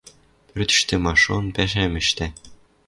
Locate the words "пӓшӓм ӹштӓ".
1.55-2.27